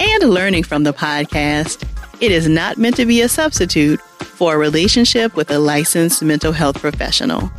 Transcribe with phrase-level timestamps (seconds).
[0.00, 1.86] and learning from the podcast,
[2.20, 6.52] it is not meant to be a substitute for a relationship with a licensed mental
[6.52, 7.50] health professional.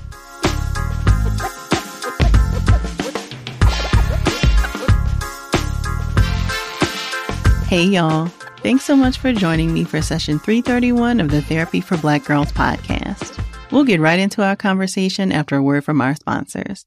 [7.67, 8.27] Hey, y'all.
[8.63, 12.51] Thanks so much for joining me for session 331 of the Therapy for Black Girls
[12.51, 13.43] podcast.
[13.71, 16.85] We'll get right into our conversation after a word from our sponsors.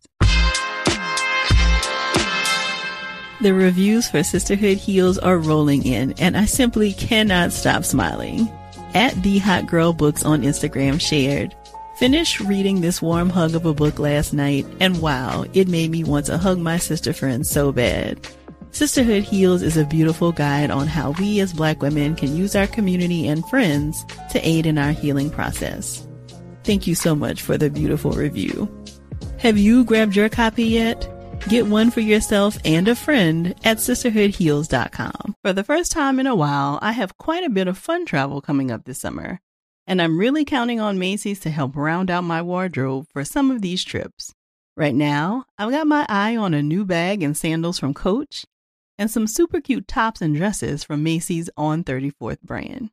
[3.40, 8.50] The reviews for Sisterhood Heals are rolling in, and I simply cannot stop smiling.
[8.94, 11.54] At The Hot Girl Books on Instagram shared,
[11.96, 16.04] Finished reading this warm hug of a book last night, and wow, it made me
[16.04, 18.26] want to hug my sister friends so bad.
[18.70, 22.66] Sisterhood Heals is a beautiful guide on how we as black women can use our
[22.66, 26.06] community and friends to aid in our healing process.
[26.64, 28.68] Thank you so much for the beautiful review.
[29.38, 31.15] Have you grabbed your copy yet?
[31.48, 35.36] Get one for yourself and a friend at sisterhoodheals.com.
[35.44, 38.40] For the first time in a while, I have quite a bit of fun travel
[38.40, 39.38] coming up this summer,
[39.86, 43.62] and I'm really counting on Macy's to help round out my wardrobe for some of
[43.62, 44.32] these trips.
[44.76, 48.44] Right now, I've got my eye on a new bag and sandals from Coach
[48.98, 52.90] and some super cute tops and dresses from Macy's on 34th brand.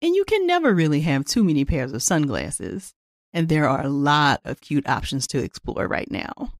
[0.00, 2.94] And you can never really have too many pairs of sunglasses,
[3.34, 6.54] and there are a lot of cute options to explore right now.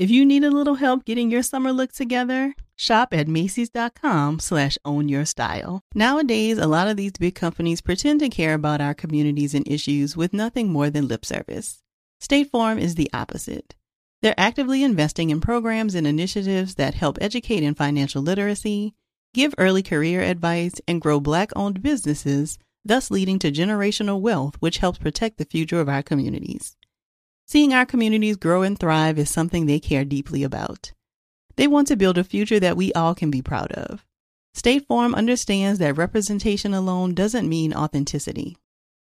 [0.00, 4.78] If you need a little help getting your summer look together, shop at macys.com slash
[4.82, 5.82] own your style.
[5.94, 10.16] Nowadays, a lot of these big companies pretend to care about our communities and issues
[10.16, 11.82] with nothing more than lip service.
[12.18, 13.74] State Farm is the opposite.
[14.22, 18.94] They're actively investing in programs and initiatives that help educate in financial literacy,
[19.34, 24.78] give early career advice, and grow Black owned businesses, thus leading to generational wealth, which
[24.78, 26.78] helps protect the future of our communities.
[27.50, 30.92] Seeing our communities grow and thrive is something they care deeply about.
[31.56, 34.06] They want to build a future that we all can be proud of.
[34.54, 38.56] State Farm understands that representation alone doesn't mean authenticity,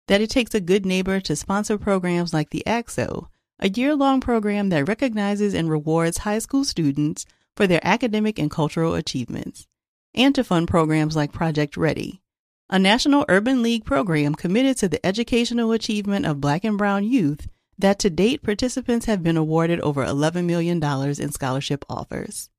[0.08, 3.30] that it takes a good neighbor to sponsor programs like the ACT-SO
[3.62, 7.26] a year long program that recognizes and rewards high school students
[7.56, 9.66] for their academic and cultural achievements,
[10.14, 12.22] and to fund programs like Project Ready,
[12.70, 17.48] a national urban league program committed to the educational achievement of Black and Brown youth
[17.78, 22.50] that to date participants have been awarded over $11 million in scholarship offers.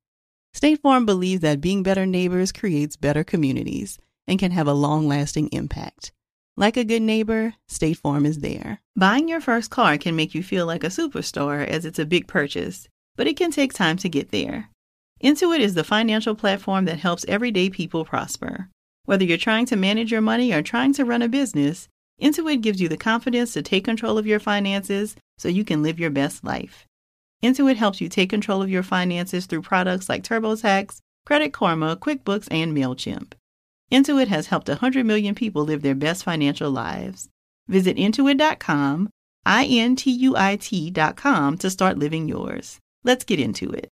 [0.53, 5.07] State Farm believes that being better neighbors creates better communities and can have a long
[5.07, 6.11] lasting impact.
[6.55, 8.81] Like a good neighbor, State Farm is there.
[8.95, 12.27] Buying your first car can make you feel like a superstar as it's a big
[12.27, 14.69] purchase, but it can take time to get there.
[15.23, 18.69] Intuit is the financial platform that helps everyday people prosper.
[19.05, 21.87] Whether you're trying to manage your money or trying to run a business,
[22.21, 25.99] Intuit gives you the confidence to take control of your finances so you can live
[25.99, 26.87] your best life.
[27.43, 30.97] Intuit helps you take control of your finances through products like TurboTax,
[31.27, 33.33] Credit Karma, QuickBooks, and MailChimp.
[33.91, 37.29] Intuit has helped 100 million people live their best financial lives.
[37.67, 39.09] Visit intuit.com,
[39.45, 42.79] I N T U I T.com to start living yours.
[43.03, 43.91] Let's get into it.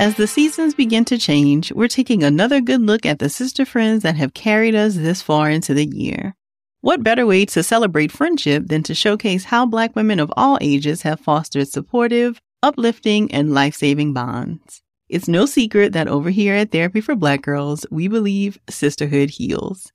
[0.00, 4.04] As the seasons begin to change, we're taking another good look at the sister friends
[4.04, 6.36] that have carried us this far into the year.
[6.82, 11.02] What better way to celebrate friendship than to showcase how Black women of all ages
[11.02, 14.82] have fostered supportive, uplifting, and life saving bonds?
[15.08, 19.90] It's no secret that over here at Therapy for Black Girls, we believe sisterhood heals.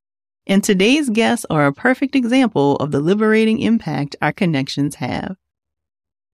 [0.45, 5.37] And today's guests are a perfect example of the liberating impact our connections have.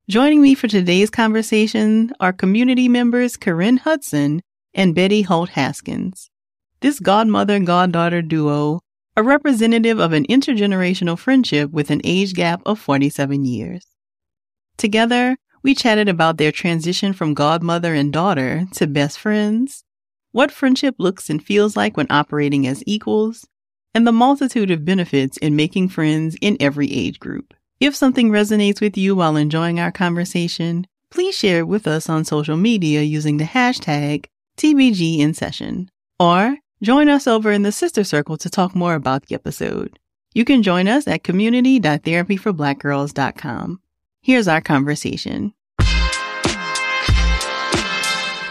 [0.09, 4.41] Joining me for today's conversation are community members Ca'ren Hudson
[4.73, 6.31] and Bettye Holt Haskins.
[6.79, 8.81] This godmother goddaughter duo
[9.15, 13.85] are representative of an intergenerational friendship with an age gap of 47 years.
[14.77, 19.83] Together, we chatted about their transition from godmother and daughter to best friends,
[20.31, 23.45] what friendship looks and feels like when operating as equals,
[23.93, 27.53] and the multitude of benefits in making friends in every age group.
[27.79, 32.25] If something resonates with you while enjoying our conversation, please share it with us on
[32.25, 34.25] social media using the hashtag
[34.57, 35.89] TBG in session.
[36.19, 39.97] Or join us over in the sister circle to talk more about the episode.
[40.33, 43.79] You can join us at community.therapyforblackgirls.com.
[44.23, 45.53] Here's our conversation.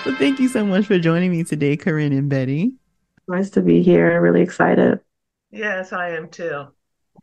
[0.06, 2.72] Well, thank you so much for joining me today, Ca'ren and Bettye.
[3.28, 4.16] Nice to be here.
[4.16, 5.00] I'm really excited.
[5.50, 6.68] Yes, I am too.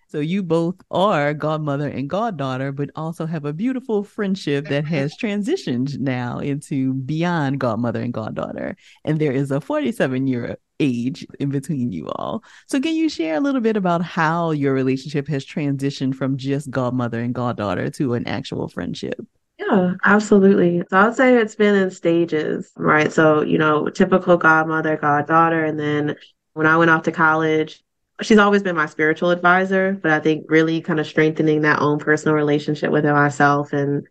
[0.07, 5.17] So you both are godmother and goddaughter, but also have a beautiful friendship that has
[5.21, 8.75] transitioned now into beyond godmother and goddaughter.
[9.03, 12.43] And there is a 47 year age in between you all.
[12.67, 16.69] So can you share a little bit about how your relationship has transitioned from just
[16.69, 19.19] godmother and goddaughter to an actual friendship?
[19.57, 20.83] Yeah, absolutely.
[20.89, 23.11] So I'd say it's been in stages, right?
[23.11, 25.63] So, you know, typical godmother, goddaughter.
[25.63, 26.15] And then
[26.53, 27.81] when I went off to college,
[28.21, 31.99] she's always been my spiritual advisor, but I think really kind of strengthening that own
[31.99, 33.73] personal relationship with myself.
[33.73, 34.07] And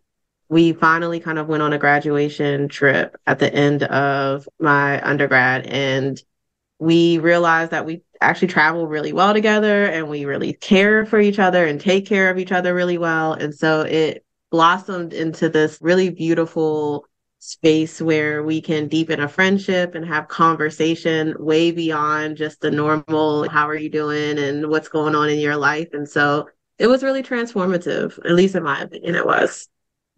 [0.47, 5.65] we finally kind of went on a graduation trip at the end of my undergrad.
[5.67, 6.21] And
[6.77, 11.39] we realized that we actually travel really well together and we really care for each
[11.39, 13.33] other and take care of each other really well.
[13.33, 17.05] And so it blossomed into this really beautiful
[17.45, 23.47] space where we can deepen a friendship and have conversation way beyond just the normal
[23.49, 24.39] how are you doing?
[24.39, 25.89] and what's going on in your life?
[25.93, 26.49] And so
[26.79, 29.69] it was really transformative at least in my opinion it was.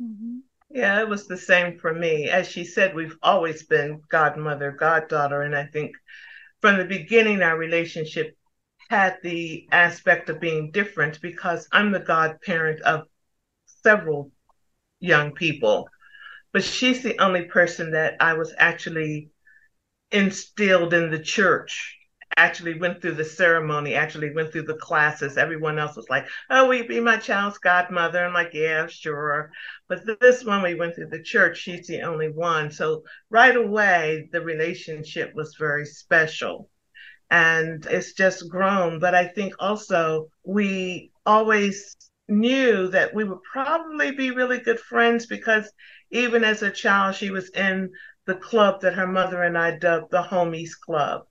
[0.02, 0.38] Mm-hmm.
[0.70, 2.30] yeah it was the same for me.
[2.30, 5.96] As she said we've always been godmother goddaughter and i think
[6.62, 8.36] from the beginning our relationship
[8.90, 13.02] had the aspect of being different because i'm the godparent of
[13.84, 14.32] several
[15.00, 15.90] young people
[16.54, 19.32] but she's the only person that I was actually
[20.12, 21.96] instilled in the church.
[22.36, 25.38] Actually went through the ceremony, actually went through the classes.
[25.38, 28.24] Everyone else was like, Oh, will you be my child's godmother?
[28.26, 29.52] I'm like, Yeah, sure.
[29.88, 32.70] But this one we went through the church, she's the only one.
[32.72, 36.70] So right away, the relationship was very special.
[37.30, 39.00] And it's just grown.
[39.00, 41.96] But I think also we always
[42.30, 45.72] knew that we would probably be really good friends because
[46.12, 47.92] even as a child, she was in
[48.26, 51.26] the club that her mother and I dubbed the Homies Club.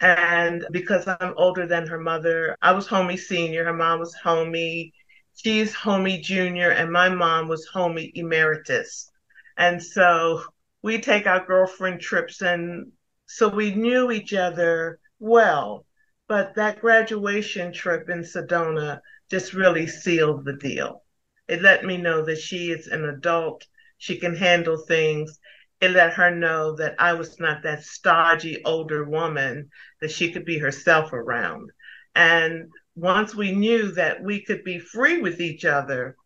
[0.00, 4.92] And because I'm older than her mother, I was Homie Senior, her mom was Homie,
[5.34, 9.10] she's Homie Junior, and my mom was Homie Emeritus.
[9.58, 10.42] And so
[10.82, 12.92] we take our girlfriend trips, and
[13.26, 15.84] so we knew each other well.
[16.28, 19.00] But that graduation trip in Sedona
[19.30, 21.02] just really sealed the deal.
[21.46, 23.66] It let me know that she is an adult
[24.00, 25.38] she can handle things.
[25.80, 29.70] It let her know that I was not that stodgy older woman
[30.00, 31.70] that she could be herself around.
[32.14, 36.16] And once we knew that we could be free with each other,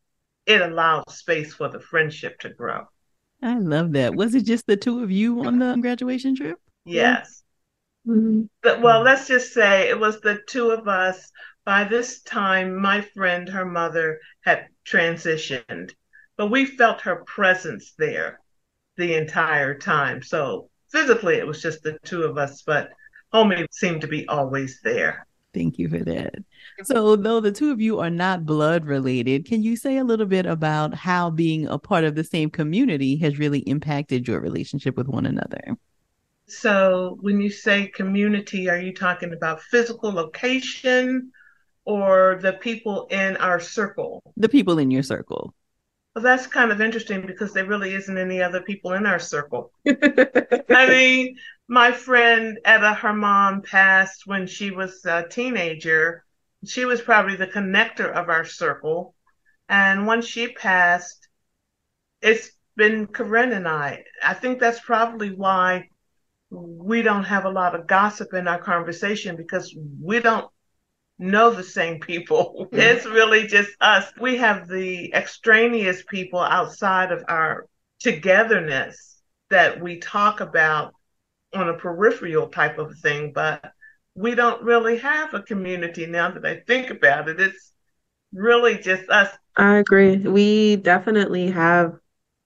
[0.47, 2.87] it allowed space for the friendship to grow.
[3.43, 4.15] I love that.
[4.15, 6.59] Was it just the two of you on the graduation trip?
[6.85, 7.43] Yes.
[8.07, 8.43] Mm-hmm.
[8.63, 11.31] But, well, let's just say it was the two of us.
[11.65, 15.93] By this time, my friend, her mother, had transitioned
[16.37, 18.41] but we felt her presence there
[18.97, 20.23] the entire time.
[20.23, 22.91] So physically, it was just the two of us, but
[23.33, 25.27] homie seemed to be always there.
[25.53, 26.35] Thank you for that.
[26.83, 30.27] So, though the two of you are not blood related, can you say a little
[30.27, 34.97] bit about how being a part of the same community has really impacted your relationship
[34.97, 35.77] with one another?
[36.47, 41.31] So, when you say community, are you talking about physical location
[41.85, 44.23] or the people in our circle?
[44.37, 45.55] The people in your circle.
[46.15, 49.73] Well, that's kind of interesting because there really isn't any other people in our circle.
[49.87, 51.37] I mean,
[51.69, 56.25] my friend Etta, her mom passed when she was a teenager.
[56.67, 59.15] She was probably the connector of our circle.
[59.69, 61.29] And once she passed,
[62.23, 64.05] it's been Ca'ren and I.
[64.23, 65.89] I think that's probably why
[66.51, 70.49] we don't have a lot of gossip in our conversation because we don't
[71.19, 72.69] know the same people.
[72.75, 72.81] Mm-hmm.
[72.81, 74.11] It's really just us.
[74.21, 77.67] We have the extraneous people outside of our
[78.01, 80.95] togetherness that we talk about
[81.55, 83.63] on a peripheral type of thing, but
[84.15, 87.39] we don't really have a community now that I think about it.
[87.39, 87.73] It's
[88.33, 89.31] really just us.
[89.57, 90.17] I agree.
[90.17, 91.93] We definitely have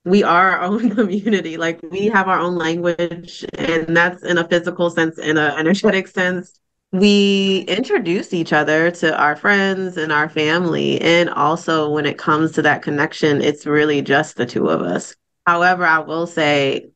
[0.05, 1.57] we are our own community.
[1.57, 6.09] Like we have our own language, and that's in a physical sense, in an energetic
[6.09, 6.59] sense
[6.93, 11.01] we introduce each other to our friends and our family.
[11.01, 15.15] And also, when it comes to that connection, it's really just the two of us.
[15.47, 16.91] However, I will say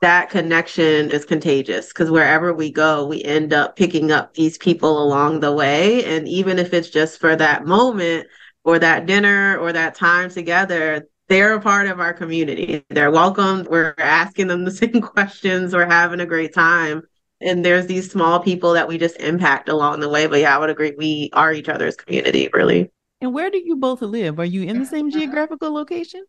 [0.00, 5.02] that connection is contagious because wherever we go, we end up picking up these people
[5.02, 6.04] along the way.
[6.04, 8.26] And even if it's just for that moment
[8.64, 12.84] or that dinner or that time together, they're a part of our community.
[12.90, 13.66] They're welcome.
[13.68, 15.72] We're asking them the same questions.
[15.72, 17.02] We're having a great time
[17.40, 20.26] and there's these small people that we just impact along the way.
[20.26, 20.94] But yeah, I would agree.
[20.96, 22.90] We are each other's community, really.
[23.20, 24.38] And where do you both live?
[24.38, 26.24] Are you in the same geographical location?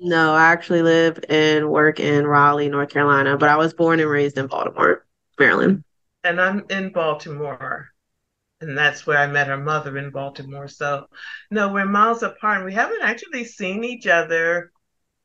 [0.00, 4.08] No, I actually live and work in Raleigh, North Carolina, but I was born and
[4.08, 5.04] raised in Baltimore,
[5.38, 5.82] Maryland.
[6.22, 7.88] And I'm in Baltimore.
[8.60, 10.68] And that's where I met her mother in Baltimore.
[10.68, 11.06] So,
[11.50, 12.64] no, we're miles apart.
[12.64, 14.72] We haven't actually seen each other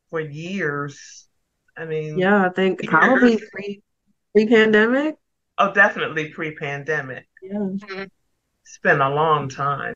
[0.09, 1.27] for years.
[1.75, 2.89] I mean, yeah, I think years.
[2.89, 3.81] probably pre
[4.33, 5.15] pre pandemic.
[5.57, 7.27] Oh, definitely pre pandemic.
[7.41, 7.69] Yeah.
[8.63, 9.93] It's been a long time.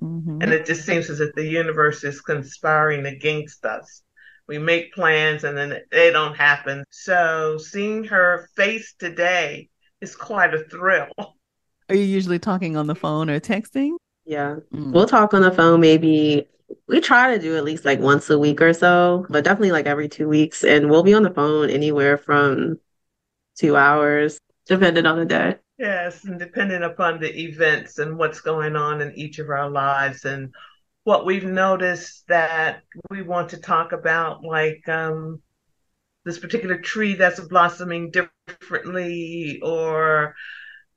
[0.00, 0.38] Mm-hmm.
[0.40, 4.02] And it just seems as if the universe is conspiring against us.
[4.46, 6.84] We make plans and then they don't happen.
[6.90, 9.68] So seeing her face today
[10.00, 11.08] is quite a thrill.
[11.88, 13.92] Are you usually talking on the phone or texting?
[14.24, 14.56] Yeah.
[14.72, 14.92] Mm.
[14.92, 16.46] We'll talk on the phone maybe
[16.86, 19.86] we try to do at least like once a week or so, but definitely like
[19.86, 20.64] every two weeks.
[20.64, 22.78] And we'll be on the phone anywhere from
[23.56, 25.56] two hours, depending on the day.
[25.78, 30.24] Yes, and depending upon the events and what's going on in each of our lives
[30.24, 30.54] and
[31.02, 35.42] what we've noticed that we want to talk about, like um,
[36.24, 40.34] this particular tree that's blossoming differently, or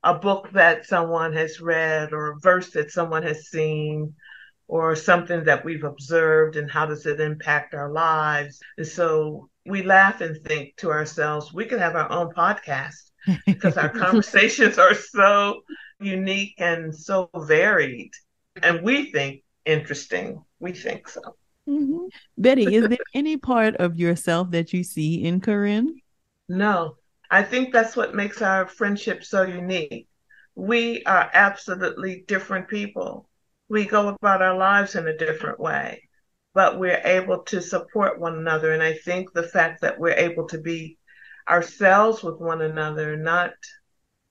[0.02, 4.14] a book that someone has read, or a verse that someone has seen,
[4.68, 8.60] or something that we've observed, and how does it impact our lives.
[8.78, 13.07] And so we laugh and think to ourselves, we could have our own podcast
[13.46, 15.62] because our conversations are so
[16.00, 18.12] unique and so varied.
[18.62, 20.42] And we think interesting.
[20.60, 21.20] We think so.
[21.68, 22.06] Mm-hmm.
[22.40, 25.88] Bettye, is there any part of yourself that you see in Ca'ren?
[26.48, 26.96] No.
[27.30, 30.08] I think that's what makes our friendship so unique.
[30.54, 33.28] We are absolutely different people.
[33.68, 36.08] We go about our lives in a different way,
[36.54, 38.72] but we're able to support one another.
[38.72, 40.97] And I think the fact that we're able to be
[41.48, 43.52] ourselves with one another, not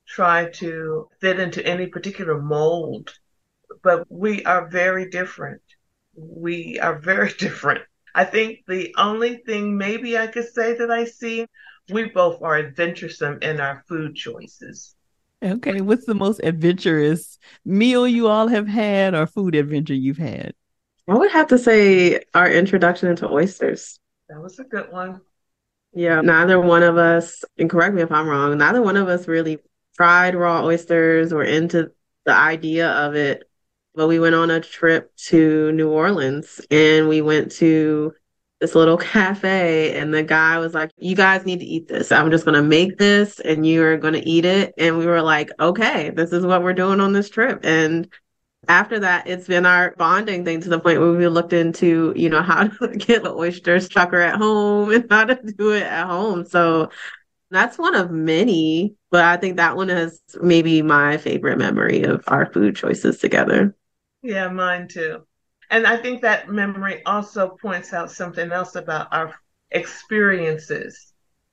[0.06, 3.12] try to fit into any particular mold
[3.82, 5.62] but we are very different.
[6.14, 7.82] We are very different.
[8.14, 11.46] I think the only thing maybe I could say that I see,
[11.90, 14.94] we both are adventuresome in our food choices.
[15.42, 15.80] Okay.
[15.80, 20.52] What's the most adventurous meal you all have had or food adventure you've had?
[21.08, 24.00] I would have to say our introduction into oysters.
[24.28, 25.20] That was a good one.
[25.98, 29.26] Yeah, neither one of us, and correct me if I'm wrong, neither one of us
[29.26, 29.58] really
[29.94, 31.90] fried raw oysters or into
[32.24, 33.48] the idea of it
[33.98, 38.14] but we went on a trip to New Orleans and we went to
[38.60, 42.12] this little cafe and the guy was like, You guys need to eat this.
[42.12, 44.72] I'm just gonna make this and you're gonna eat it.
[44.78, 47.64] And we were like, Okay, this is what we're doing on this trip.
[47.64, 48.08] And
[48.66, 52.28] after that, it's been our bonding thing to the point where we looked into, you
[52.28, 56.06] know, how to get the oyster chucker at home and how to do it at
[56.06, 56.44] home.
[56.44, 56.90] So
[57.50, 62.24] that's one of many, but I think that one is maybe my favorite memory of
[62.26, 63.74] our food choices together.
[64.22, 65.26] Yeah, mine too.
[65.70, 69.34] And I think that memory also points out something else about our
[69.70, 71.12] experiences.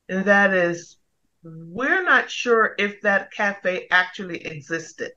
[0.10, 0.98] And that is,
[1.44, 5.12] we're not sure if that cafe actually existed.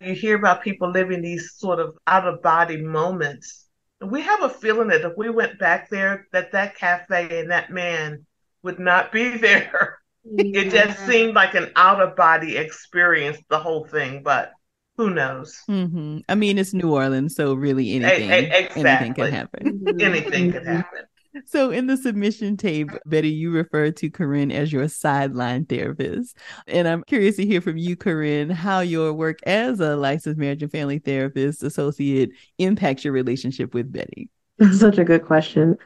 [0.00, 3.66] You hear about people living these sort of out of body moments.
[4.00, 7.70] We have a feeling that if we went back there, that that cafe and that
[7.70, 8.26] man
[8.62, 9.98] would not be there.
[10.24, 10.60] Yeah.
[10.62, 14.22] It just seemed like an out of body experience, the whole thing.
[14.22, 14.52] But
[14.96, 15.56] who knows?
[15.70, 16.18] Mm-hmm.
[16.28, 18.82] I mean, it's New Orleans, so really anything, a- a- exactly.
[18.82, 19.84] anything can happen.
[20.00, 21.04] anything can happen.
[21.44, 26.36] So, in the submission tape, Bettye, you refer to Ca'ren as your sideline therapist.
[26.66, 30.62] And I'm curious to hear from you, Ca'ren, how your work as a licensed marriage
[30.62, 34.28] and family therapist associate impacts your relationship with Bettye.
[34.58, 35.76] That's such a good question.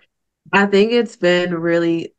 [0.52, 2.14] I think it's been really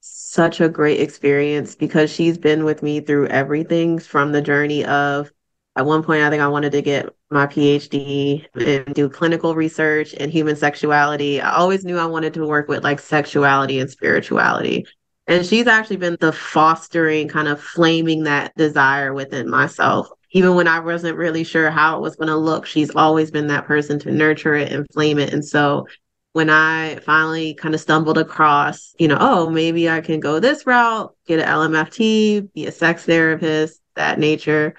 [0.00, 5.32] such a great experience because she's been with me through everything from the journey of
[5.74, 10.12] at one point, I think I wanted to get my PhD and do clinical research
[10.12, 11.40] in human sexuality.
[11.40, 14.86] I always knew I wanted to work with like sexuality and spirituality.
[15.26, 20.08] And she's actually been the fostering, kind of flaming that desire within myself.
[20.32, 23.46] Even when I wasn't really sure how it was going to look, she's always been
[23.46, 25.32] that person to nurture it and flame it.
[25.32, 25.86] And so
[26.32, 30.66] when I finally kind of stumbled across, you know, oh, maybe I can go this
[30.66, 34.74] route, get an LMFT, be a sex therapist, that nature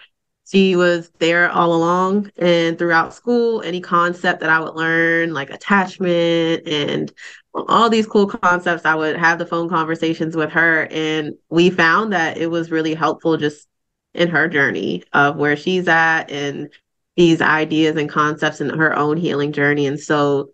[0.54, 3.64] she was there all along and throughout school.
[3.64, 7.12] Any concept that i would learn like attachment and
[7.56, 10.88] all these cool concepts i would have the phone conversations with her.
[10.92, 13.68] And we found that it was really helpful just
[14.14, 16.72] in her journey of where she's at and
[17.18, 19.88] these ideas and concepts in her own healing journey.
[19.88, 20.52] And so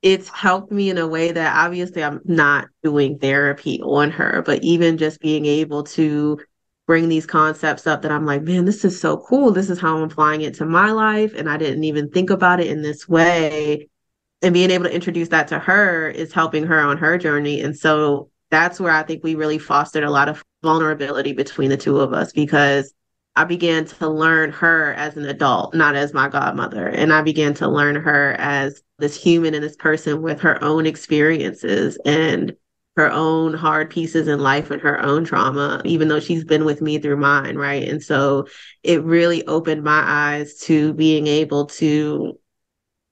[0.00, 4.62] it's helped me in a way that obviously i'm not doing therapy on her but
[4.62, 6.38] even just being able to
[6.86, 9.52] bring these concepts up that I'm like, man, this is so cool.
[9.52, 11.32] This is how I'm applying it to my life.
[11.34, 13.88] And I didn't even think about it in this way.
[14.42, 17.60] and being able to introduce that to her is helping her on her journey.
[17.62, 21.76] And so that's where I think we really fostered a lot of vulnerability between the
[21.78, 22.92] two of us because
[23.36, 26.86] I began to learn her as an adult, not as my godmother.
[26.88, 30.86] And I began to learn her as this human and this person with her own
[30.86, 32.54] experiences and
[32.96, 36.80] her own hard pieces in life and her own trauma, even though she's been with
[36.80, 37.56] me through mine.
[37.56, 37.88] Right.
[37.88, 38.46] And so
[38.82, 42.38] it really opened my eyes to being able to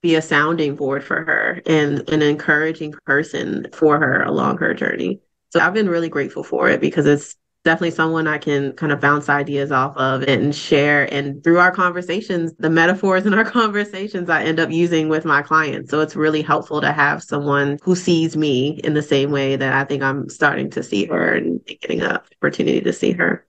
[0.03, 5.21] be a sounding board for her and an encouraging person for her along her journey.
[5.51, 9.01] So I've been really grateful for it because it's definitely someone I can kind of
[9.01, 11.13] bounce ideas off of and share.
[11.13, 15.43] And through our conversations, the metaphors in our conversations I end up using with my
[15.43, 15.91] clients.
[15.91, 19.73] So it's really helpful to have someone who sees me in the same way that
[19.73, 23.47] I think I'm starting to see her and getting an opportunity to see her.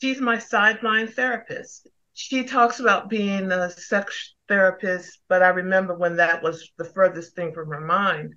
[0.00, 1.88] She's my sideline therapist.
[2.14, 7.34] She talks about being a sex therapist, but I remember when that was the furthest
[7.34, 8.34] thing from her mind.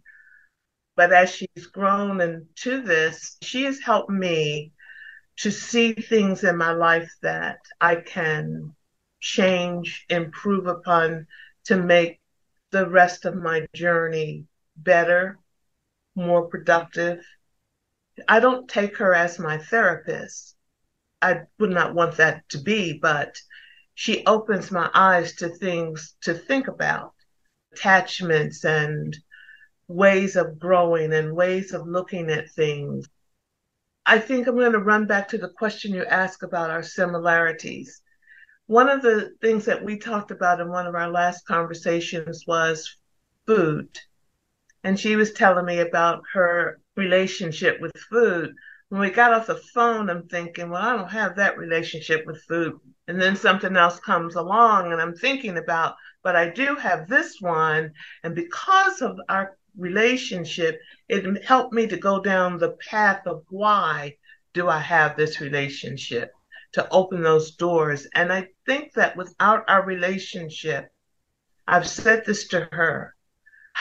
[0.95, 4.74] But as she's grown into this, she has helped me
[5.39, 8.75] to see things in my life that I can
[9.22, 11.27] change, improve upon
[11.65, 12.19] to make
[12.72, 15.39] the rest of my journey better,
[16.15, 17.25] more productive.
[18.27, 20.55] I don't take her as my therapist.
[21.22, 23.38] I would not want that to be, but
[23.96, 27.13] she opens my eyes to things to think about
[27.74, 29.17] attachments and
[29.88, 33.08] ways of growing and ways of looking at things.
[34.10, 38.01] I think I'm going to run back to the question you asked about our similarities.
[38.66, 42.98] One of the things that we talked about in one of our last conversations was
[43.46, 43.88] food.
[44.84, 48.56] And she was telling me about her relationship with food.
[48.88, 52.42] When we got off the phone, I'm thinking, well, I don't have that relationship with
[52.48, 57.08] food and then something else comes along and I'm thinking about, but I do have
[57.08, 57.92] this one.
[58.24, 64.15] And because of our relationship, it helped me to go down the path of why
[64.53, 66.32] do I have this relationship
[66.73, 68.08] to open those doors.
[68.13, 70.89] And I think that without our relationship,
[71.67, 73.15] I've said this to her,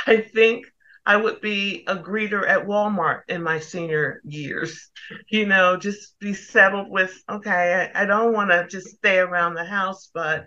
[0.06, 0.66] I think
[1.04, 4.90] I would be a greeter at Walmart in my senior years.
[5.28, 9.54] You know, just be settled with, okay, I, I don't want to just stay around
[9.54, 10.46] the house, but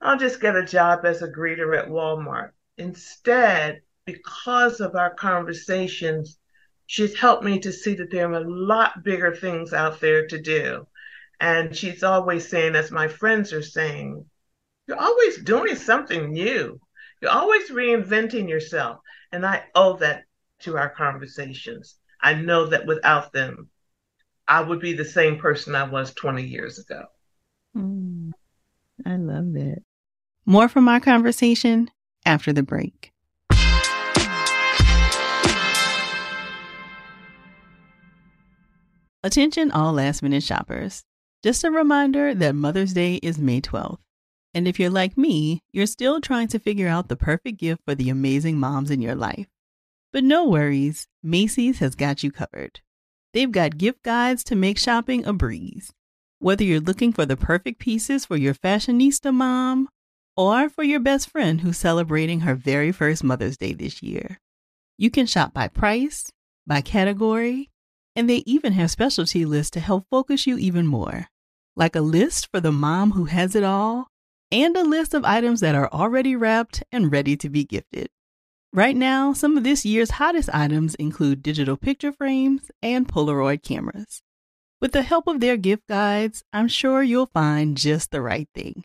[0.00, 2.50] I'll just get a job as a greeter at Walmart.
[2.76, 6.38] Instead, because of our conversations,
[6.86, 10.40] she's helped me to see that there are a lot bigger things out there to
[10.40, 10.86] do.
[11.40, 14.24] And she's always saying, as my friends are saying,
[14.86, 16.80] you're always doing something new.
[17.20, 19.00] You're always reinventing yourself.
[19.30, 20.24] And I owe that
[20.60, 21.96] to our conversations.
[22.22, 23.68] I know that without them,
[24.48, 27.04] I would be the same person I was 20 years ago.
[27.76, 28.32] Mm,
[29.04, 29.82] I love that.
[30.46, 31.90] More from our conversation
[32.24, 33.12] after the break.
[39.24, 41.02] Attention, all last minute shoppers.
[41.42, 43.98] Just a reminder that Mother's Day is May 12th.
[44.54, 47.96] And if you're like me, you're still trying to figure out the perfect gift for
[47.96, 49.48] the amazing moms in your life.
[50.12, 52.80] But no worries, Macy's has got you covered.
[53.34, 55.92] They've got gift guides to make shopping a breeze.
[56.38, 59.88] Whether you're looking for the perfect pieces for your fashionista mom
[60.36, 64.38] or for your best friend who's celebrating her very first Mother's Day this year,
[64.96, 66.30] you can shop by price,
[66.68, 67.70] by category,
[68.18, 71.28] and they even have specialty lists to help focus you even more.
[71.76, 74.08] Like a list for the mom who has it all
[74.50, 78.08] and a list of items that are already wrapped and ready to be gifted.
[78.72, 84.20] Right now, some of this year's hottest items include digital picture frames and Polaroid cameras.
[84.80, 88.82] With the help of their gift guides, I'm sure you'll find just the right thing.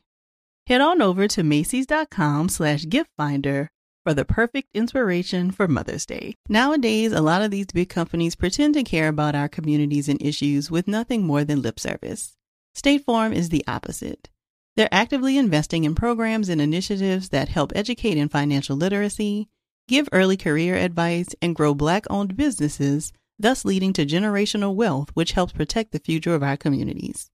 [0.68, 3.72] Head on over to Macy's.com slash gift finder
[4.04, 6.36] for the perfect inspiration for Mother's Day.
[6.50, 10.70] Nowadays, a lot of these big companies pretend to care about our communities and issues
[10.70, 12.36] with nothing more than lip service.
[12.76, 14.30] State Farm is the opposite.
[14.76, 19.48] They're actively investing in programs and initiatives that help educate in financial literacy,
[19.88, 25.34] give early career advice, and grow Black owned businesses, thus leading to generational wealth, which
[25.34, 27.30] helps protect the future of our communities.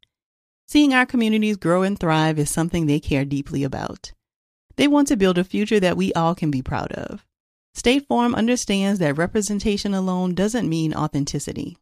[0.68, 4.12] Seeing our communities grow and thrive is something they care deeply about.
[4.80, 7.26] They want to build a future that we all can be proud of.
[7.74, 11.76] State Farm understands that representation alone doesn't mean authenticity,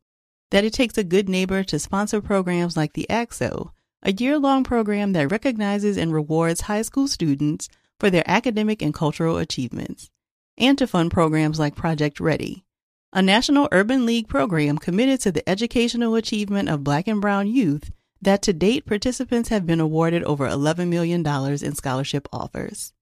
[0.50, 4.64] that it takes a good neighbor to sponsor programs like the ACT-SO a year long
[4.64, 10.10] program that recognizes and rewards high school students for their academic and cultural achievements,
[10.58, 12.66] and to fund programs like Project Ready,
[13.14, 17.92] a National Urban League program committed to the educational achievement of Black and Brown youth
[18.22, 22.94] that to date participants have been awarded over $11 million in scholarship offers.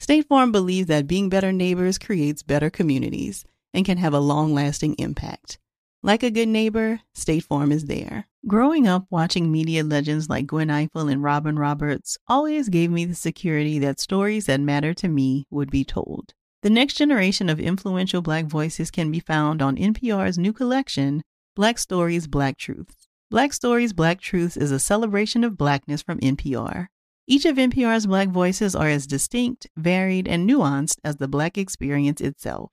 [0.00, 4.52] State Farm believes that being better neighbors creates better communities and can have a long
[4.52, 5.58] lasting impact.
[6.02, 8.26] Like a good neighbor, State Farm is there.
[8.48, 13.14] Growing up watching media legends like Gwen Ifill and Robin Roberts always gave me the
[13.14, 16.34] security that stories that matter to me would be told.
[16.62, 21.22] The next generation of influential Black voices can be found on NPR's new collection,
[21.54, 23.01] Black Stories, Black Truths.
[23.32, 26.88] Black Stories, Black Truths is a celebration of Blackness from NPR.
[27.26, 32.20] Each of NPR's Black voices are as distinct, varied, and nuanced as the Black experience
[32.20, 32.72] itself.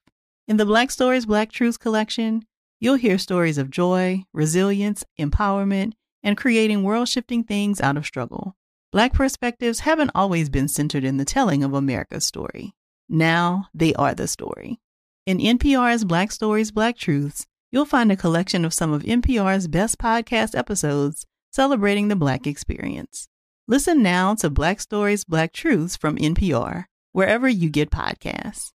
[0.49, 2.43] In the Black Stories, Black Truths collection,
[2.81, 5.93] you'll hear stories of joy, resilience, empowerment,
[6.23, 8.57] and creating world shifting things out of struggle.
[8.91, 12.73] Black perspectives haven't always been centered in the telling of America's story.
[13.07, 14.81] Now they are the story.
[15.25, 19.97] In NPR's Black Stories, Black Truths, you'll find a collection of some of NPR's best
[19.99, 23.27] podcast episodes celebrating the Black experience.
[23.67, 28.71] Listen now to Black Stories, Black Truths from NPR, wherever you get podcasts.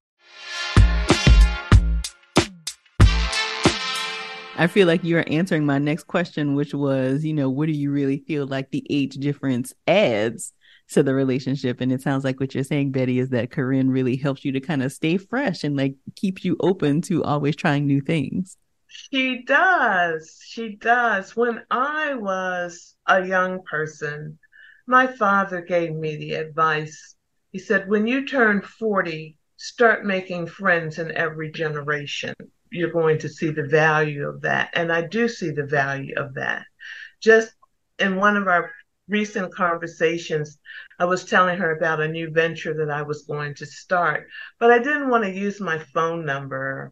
[4.56, 7.90] I feel like you're answering my next question, which was, you know, what do you
[7.90, 10.52] really feel like the age difference adds
[10.90, 11.80] to the relationship?
[11.80, 14.60] And it sounds like what you're saying, Bettye, is that Ca'ren really helps you to
[14.60, 18.56] kind of stay fresh and like keeps you open to always trying new things.
[19.12, 20.40] She does.
[20.42, 21.36] She does.
[21.36, 24.38] When I was a young person,
[24.86, 27.14] my father gave me the advice.
[27.52, 32.34] He said, when you turn 40, start making friends in every generation.
[32.70, 34.70] You're going to see the value of that.
[34.72, 36.64] And I do see the value of that.
[37.20, 37.52] Just
[37.98, 38.70] in one of our
[39.08, 40.58] recent conversations,
[40.98, 44.70] I was telling her about a new venture that I was going to start, but
[44.70, 46.90] I didn't want to use my phone number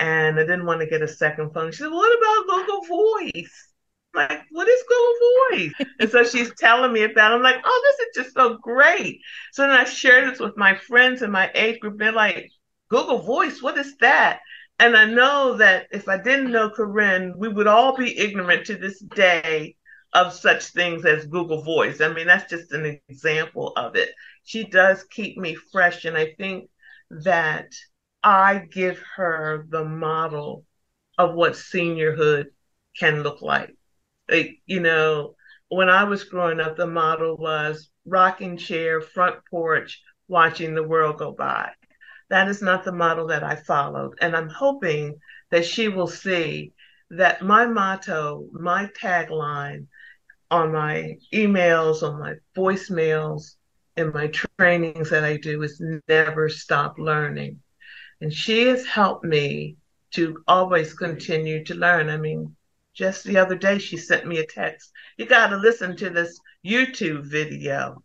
[0.00, 1.72] and I didn't want to get a second phone.
[1.72, 3.68] She said, What about Google Voice?
[4.14, 5.88] like, what is Google Voice?
[6.00, 7.36] and so she's telling me about it.
[7.36, 9.20] I'm like, oh, this is just so great.
[9.52, 11.98] So then I shared this with my friends in my age group.
[11.98, 12.50] They're like,
[12.88, 14.40] Google Voice, what is that?
[14.78, 18.76] And I know that if I didn't know Ca'ren, we would all be ignorant to
[18.76, 19.76] this day
[20.14, 22.00] of such things as Google Voice.
[22.00, 24.10] I mean, that's just an example of it.
[24.44, 26.04] She does keep me fresh.
[26.04, 26.70] And I think
[27.10, 27.72] that
[28.22, 30.64] I give her the model
[31.16, 32.46] of what seniorhood
[32.98, 33.74] can look like.
[34.66, 35.34] You know,
[35.68, 41.18] when I was growing up, the model was rocking chair, front porch, watching the world
[41.18, 41.70] go by.
[42.30, 44.18] That is not the model that I followed.
[44.20, 45.18] And I'm hoping
[45.50, 46.72] that she will see
[47.10, 49.86] that my motto, my tagline
[50.50, 53.54] on my emails, on my voicemails,
[53.96, 57.60] and my trainings that I do is never stop learning.
[58.20, 59.76] And she has helped me
[60.12, 62.08] to always continue to learn.
[62.08, 62.56] I mean,
[62.94, 64.90] just the other day, she sent me a text.
[65.16, 68.02] You got to listen to this YouTube video.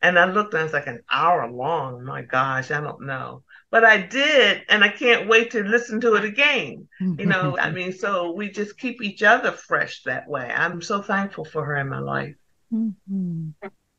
[0.00, 2.04] And I looked and it's like an hour long.
[2.04, 3.42] My gosh, I don't know.
[3.70, 6.88] But I did, and I can't wait to listen to it again.
[7.00, 10.50] You know, I mean, so we just keep each other fresh that way.
[10.54, 12.34] I'm so thankful for her in my life.
[12.72, 13.50] Mm-hmm.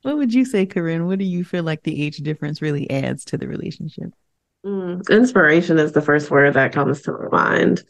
[0.02, 1.06] What would you say, Ca'ren?
[1.06, 4.12] What do you feel like the age difference really adds to the relationship?
[4.66, 7.84] Mm, inspiration is the first word that comes to my mind.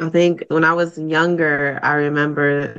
[0.00, 2.78] I think when I was younger, I remember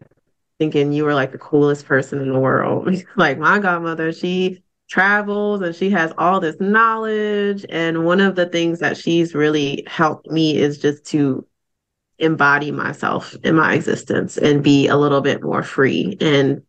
[0.60, 2.89] thinking you were like the coolest person in the world.
[3.15, 7.65] like my godmother, she travels and she has all this knowledge.
[7.69, 11.45] And one of the things that she's really helped me is just to
[12.19, 16.17] embody myself in my existence and be a little bit more free.
[16.21, 16.62] And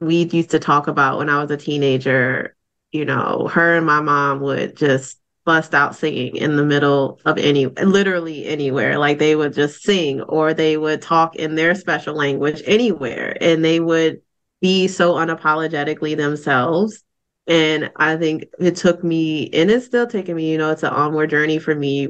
[0.00, 2.54] we used to talk about when I was a teenager,
[2.92, 7.38] you know, her and my mom would just bust out singing in the middle of
[7.38, 8.98] any literally anywhere.
[8.98, 13.36] Like they would just sing or they would talk in their special language anywhere.
[13.40, 14.22] And they would
[14.60, 17.02] be so unapologetically themselves.
[17.46, 20.94] And i think it took me and it's still taking me you know it's an
[20.94, 22.08] onward journey for me.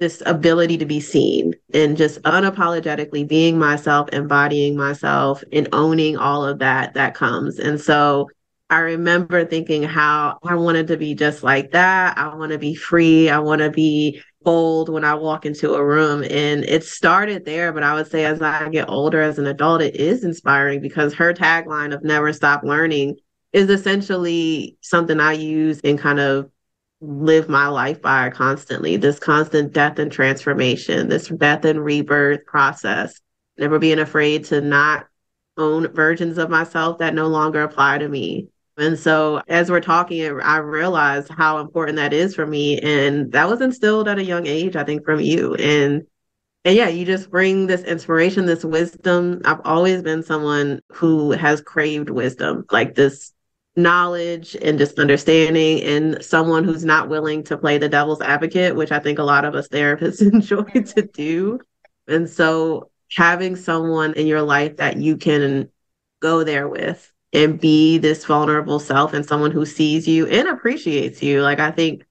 [0.00, 6.44] This ability to be seen and just unapologetically being myself embodying myself and owning all
[6.44, 7.58] of that that comes.
[7.58, 8.28] And so
[8.70, 12.18] I remember thinking how I wanted to be just like that.
[12.18, 13.30] I want to be free.
[13.30, 16.22] I want to be bold when I walk into a room.
[16.22, 19.80] And it started there, but I would say as I get older as an adult,
[19.80, 23.16] it is inspiring because her tagline of never stop learning
[23.54, 26.50] is essentially something I use and kind of
[27.00, 28.98] live my life by constantly.
[28.98, 33.18] This constant death and transformation, this death and rebirth process,
[33.56, 35.06] never being afraid to not
[35.56, 40.40] own versions of myself that no longer apply to me and so as we're talking,
[40.40, 42.78] I realized how important that is for me.
[42.80, 45.54] And that was instilled at a young age, I think, from you.
[45.56, 46.06] And
[46.64, 49.40] and yeah, you just bring this inspiration, this wisdom.
[49.44, 53.32] I've always been someone who has craved wisdom, like this
[53.76, 58.92] knowledge and just understanding and someone who's not willing to play the devil's advocate, which
[58.92, 61.60] I think a lot of us therapists enjoy to do.
[62.06, 65.70] And so having someone in your life that you can
[66.20, 71.22] go there with and be this vulnerable self and someone who sees you and appreciates
[71.22, 71.42] you.
[71.42, 72.04] Like I think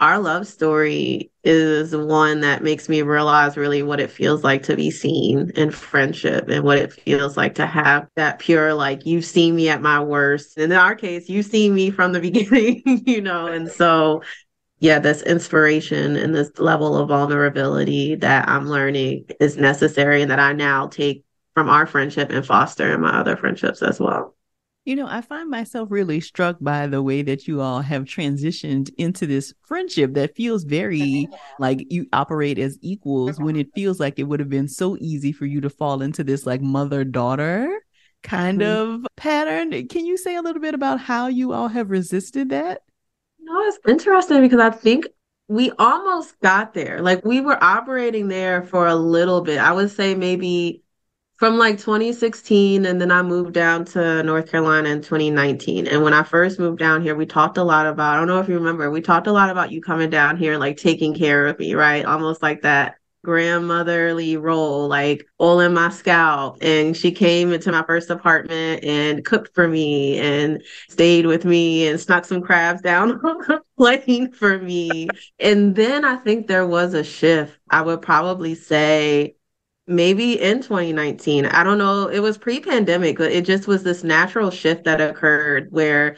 [0.00, 4.76] our love story is one that makes me realize really what it feels like to
[4.76, 9.24] be seen in friendship and what it feels like to have that pure like you've
[9.24, 10.56] seen me at my worst.
[10.56, 13.46] And in our case you've seen me from the beginning you know?
[13.46, 14.22] And so
[14.80, 20.38] yeah this inspiration and this level of vulnerability that i'm learning is necessary and that
[20.38, 21.24] i now take
[21.54, 24.34] from our friendship and foster in my other friendships as well
[24.84, 28.90] you know, I find myself really struck by the way that you all have transitioned
[28.98, 31.26] into this friendship that feels very
[31.58, 35.32] like you operate as equals when it feels like it would have been so easy
[35.32, 37.80] for you to fall into this like mother daughter
[38.22, 38.94] kind mm-hmm.
[38.94, 39.88] of pattern.
[39.88, 42.82] Can you say a little bit about how you all have resisted that?
[43.40, 45.06] No, it's interesting because I think
[45.48, 47.00] we almost got there.
[47.00, 49.58] Like we were operating there for a little bit.
[49.58, 50.83] I would say maybe
[51.36, 55.86] from like 2016 and then I moved down to North Carolina in 2019.
[55.88, 58.40] And when I first moved down here, we talked a lot about, I don't know
[58.40, 61.14] if you remember, we talked a lot about you coming down here and like taking
[61.14, 62.04] care of me, right?
[62.04, 66.58] Almost like that grandmotherly role, like all in my scalp.
[66.60, 71.88] And she came into my first apartment and cooked for me and stayed with me
[71.88, 75.08] and snuck some crabs down on the plane for me.
[75.40, 77.58] And then I think there was a shift.
[77.70, 79.34] I would probably say
[79.86, 81.46] maybe in 2019.
[81.46, 82.08] I don't know.
[82.08, 86.16] It was pre pandemic, but it just was this natural shift that occurred where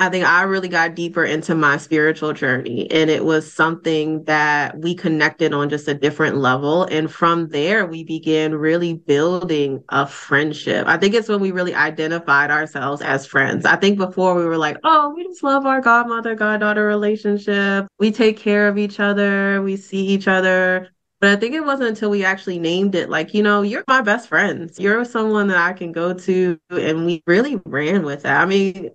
[0.00, 2.88] I think I really got deeper into my spiritual journey.
[2.88, 6.84] And it was something that we connected on just a different level.
[6.84, 10.86] And from there, we began really building a friendship.
[10.86, 13.66] I think it's when we really identified ourselves as friends.
[13.66, 17.88] I think before we were like, oh, we just love our godmother, goddaughter relationship.
[17.98, 19.60] We take care of each other.
[19.62, 23.34] We see each other but I think it wasn't until we actually named it, like,
[23.34, 24.78] you know, you're my best friends.
[24.78, 26.58] You're someone that I can go to.
[26.70, 28.40] And we really ran with that.
[28.40, 28.90] I mean,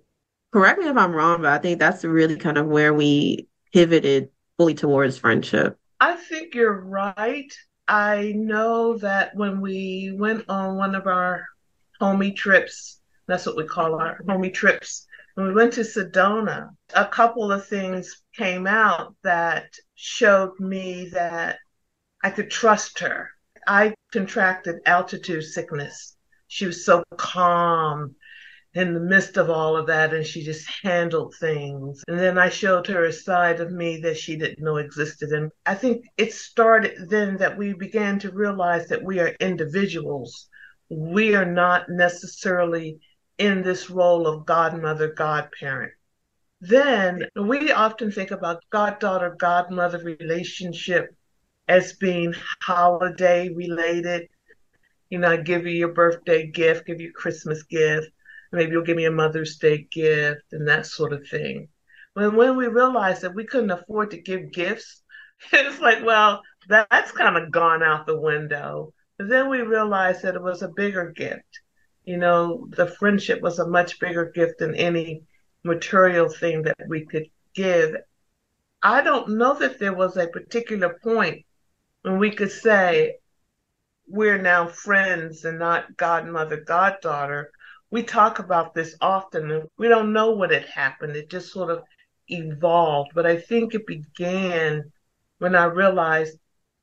[0.52, 4.30] correct me if I'm wrong, but I think that's really kind of where we pivoted
[4.56, 5.78] fully towards friendship.
[6.00, 7.52] I think you're right.
[7.88, 11.44] I know that when we went on one of our
[12.00, 15.06] homie trips, that's what we call our homie trips.
[15.34, 21.58] When we went to Sedona, a couple of things came out that showed me that
[22.24, 23.28] I could trust her.
[23.66, 26.16] I contracted altitude sickness.
[26.48, 28.16] She was so calm
[28.72, 32.02] in the midst of all of that, and she just handled things.
[32.08, 35.32] And then I showed her a side of me that she didn't know existed.
[35.32, 40.48] And I think it started then that we began to realize that we are individuals.
[40.88, 43.00] We are not necessarily
[43.36, 45.92] in this role of godmother, godparent.
[46.62, 51.14] Then we often think about goddaughter, godmother relationship
[51.68, 54.28] as being holiday related.
[55.10, 58.10] You know, I give you your birthday gift, give you a Christmas gift,
[58.54, 61.68] maybe you'll give me a Mother's Day gift and that sort of thing.
[62.14, 65.02] When when we realized that we couldn't afford to give gifts,
[65.52, 68.92] it's like, well, that's kind of gone out the window.
[69.18, 71.60] But then we realized that it was a bigger gift.
[72.04, 75.22] You know, the friendship was a much bigger gift than any
[75.62, 77.96] material thing that we could give.
[78.82, 81.44] I don't know that there was a particular point
[82.04, 83.16] when we could say
[84.06, 87.50] we're now friends and not godmother, goddaughter,
[87.90, 91.16] we talk about this often and we don't know what had happened.
[91.16, 91.82] It just sort of
[92.28, 93.12] evolved.
[93.14, 94.92] But I think it began
[95.38, 96.38] when I realized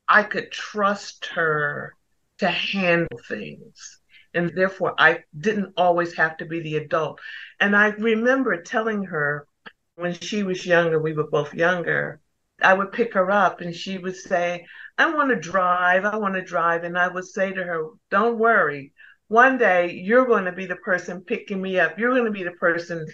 [0.08, 1.94] I could trust her
[2.40, 4.00] to handle things.
[4.34, 7.20] And therefore, I didn't always have to be the adult.
[7.60, 9.46] And I remember telling her
[9.94, 12.22] when she was younger, we were both younger,
[12.64, 14.66] I would pick her up and she would say,
[14.98, 16.06] I want to drive.
[16.06, 16.84] I want to drive.
[16.84, 18.94] And I would say to her, Don't worry.
[19.28, 21.98] One day you're going to be the person picking me up.
[21.98, 23.06] You're going to be the person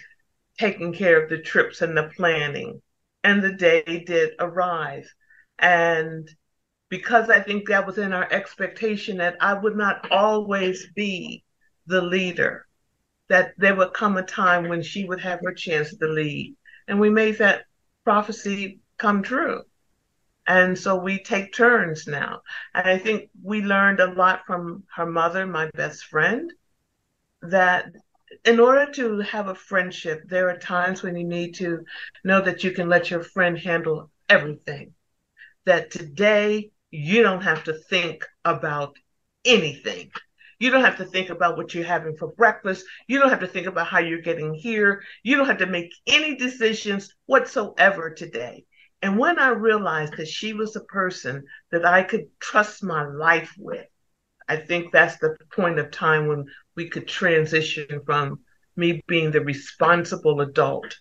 [0.58, 2.82] taking care of the trips and the planning.
[3.24, 5.08] And the day did arrive.
[5.58, 6.28] And
[6.88, 11.44] because I think that was in our expectation that I would not always be
[11.86, 12.66] the leader,
[13.28, 16.56] that there would come a time when she would have her chance to lead.
[16.86, 17.64] And we made that
[18.04, 19.62] prophecy come true.
[20.46, 22.40] And so we take turns now.
[22.74, 26.52] And I think we learned a lot from her mother, my best friend,
[27.42, 27.92] that
[28.44, 31.84] in order to have a friendship, there are times when you need to
[32.24, 34.94] know that you can let your friend handle everything.
[35.66, 38.96] That today you don't have to think about
[39.44, 40.10] anything.
[40.58, 42.84] You don't have to think about what you're having for breakfast.
[43.06, 45.02] You don't have to think about how you're getting here.
[45.22, 48.64] You don't have to make any decisions whatsoever today.
[49.00, 53.54] And when I realized that she was a person that I could trust my life
[53.56, 53.86] with,
[54.48, 58.40] I think that's the point of time when we could transition from
[58.76, 60.98] me being the responsible adult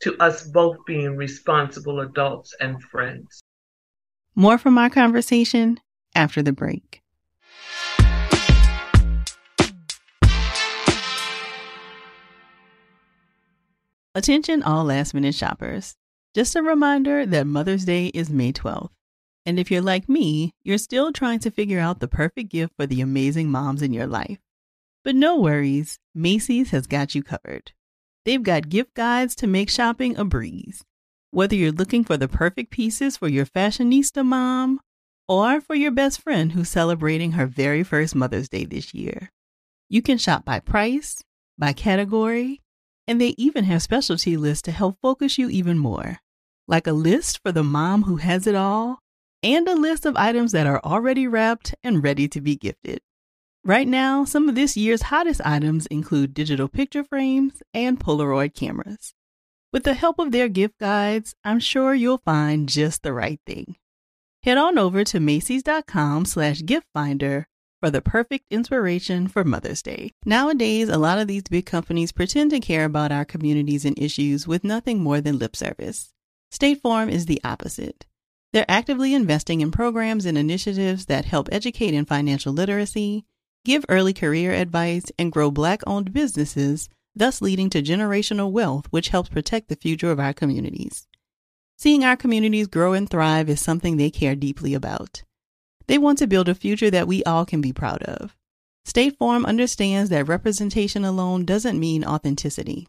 [0.00, 3.40] to us both being responsible adults and friends.
[4.34, 5.78] More from our conversation
[6.14, 7.02] after the break.
[14.14, 15.94] Attention, all last minute shoppers.
[16.36, 18.90] Just a reminder that Mother's Day is May 12th.
[19.46, 22.84] And if you're like me, you're still trying to figure out the perfect gift for
[22.84, 24.36] the amazing moms in your life.
[25.02, 27.72] But no worries, Macy's has got you covered.
[28.26, 30.84] They've got gift guides to make shopping a breeze.
[31.30, 34.80] Whether you're looking for the perfect pieces for your fashionista mom
[35.26, 39.30] or for your best friend who's celebrating her very first Mother's Day this year,
[39.88, 41.22] you can shop by price,
[41.56, 42.60] by category,
[43.08, 46.18] and they even have specialty lists to help focus you even more.
[46.68, 48.98] Like a list for the mom who has it all,
[49.42, 53.00] and a list of items that are already wrapped and ready to be gifted.
[53.64, 59.14] Right now, some of this year's hottest items include digital picture frames and Polaroid cameras.
[59.72, 63.76] With the help of their gift guides, I'm sure you'll find just the right thing.
[64.42, 67.48] Head on over to Macy's.com slash gift finder
[67.80, 70.12] for the perfect inspiration for Mother's Day.
[70.24, 74.46] Nowadays, a lot of these big companies pretend to care about our communities and issues
[74.46, 76.12] with nothing more than lip service.
[76.56, 78.06] State Farm is the opposite.
[78.54, 83.26] They're actively investing in programs and initiatives that help educate in financial literacy,
[83.66, 89.10] give early career advice, and grow Black owned businesses, thus leading to generational wealth, which
[89.10, 91.06] helps protect the future of our communities.
[91.76, 95.24] Seeing our communities grow and thrive is something they care deeply about.
[95.88, 98.34] They want to build a future that we all can be proud of.
[98.86, 102.88] State Farm understands that representation alone doesn't mean authenticity,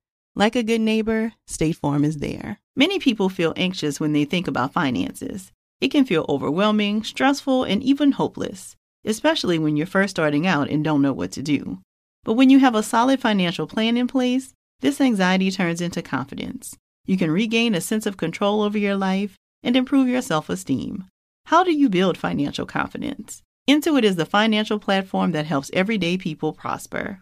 [0.35, 2.59] Like a good neighbor, State Farm is there.
[2.75, 5.51] Many people feel anxious when they think about finances.
[5.79, 10.83] It can feel overwhelming, stressful, and even hopeless especially when you're first starting out and
[10.83, 11.79] don't know what to do.
[12.23, 16.75] But when you have a solid financial plan in place, this anxiety turns into confidence.
[17.05, 21.05] You can regain a sense of control over your life and improve your self esteem.
[21.45, 23.41] How do you build financial confidence?
[23.67, 27.21] Intuit is the financial platform that helps everyday people prosper.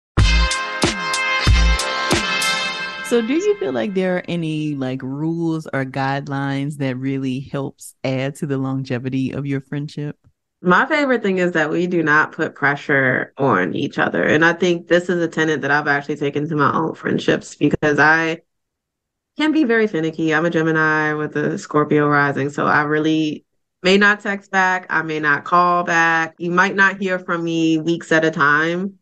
[3.11, 7.93] So do you feel like there are any like rules or guidelines that really helps
[8.05, 10.17] add to the longevity of your friendship?
[10.61, 14.23] My favorite thing is that we do not put pressure on each other.
[14.23, 17.53] And I think this is a tenet that I've actually taken to my own friendships
[17.53, 18.43] because I
[19.37, 20.33] can be very finicky.
[20.33, 22.49] I'm a Gemini with a Scorpio rising.
[22.49, 23.43] So I really
[23.83, 24.85] may not text back.
[24.89, 26.35] I may not call back.
[26.37, 28.99] You might not hear from me weeks at a time.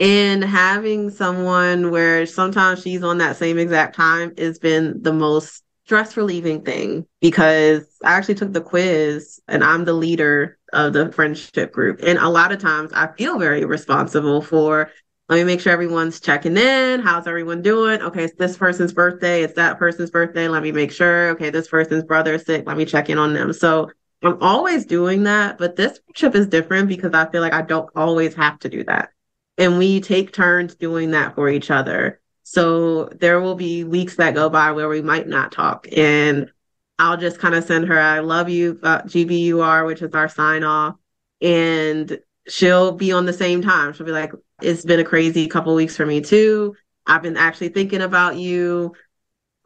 [0.00, 5.62] And having someone where sometimes she's on that same exact time has been the most
[5.84, 11.12] stress relieving thing because I actually took the quiz and I'm the leader of the
[11.12, 12.00] friendship group.
[12.02, 14.90] And a lot of times I feel very responsible for
[15.28, 17.00] let me make sure everyone's checking in.
[17.00, 18.02] How's everyone doing?
[18.02, 19.42] Okay, it's this person's birthday.
[19.42, 20.48] It's that person's birthday.
[20.48, 21.30] Let me make sure.
[21.30, 22.66] Okay, this person's brother is sick.
[22.66, 23.54] Let me check in on them.
[23.54, 23.90] So
[24.22, 25.56] I'm always doing that.
[25.56, 28.84] But this friendship is different because I feel like I don't always have to do
[28.84, 29.13] that.
[29.56, 32.20] And we take turns doing that for each other.
[32.42, 35.86] So there will be weeks that go by where we might not talk.
[35.96, 36.50] And
[36.98, 40.62] I'll just kind of send her, I love you, uh, GBUR, which is our sign
[40.62, 40.96] off.
[41.40, 43.92] And she'll be on the same time.
[43.92, 44.32] She'll be like,
[44.62, 46.74] it's been a crazy couple weeks for me too.
[47.06, 48.94] I've been actually thinking about you.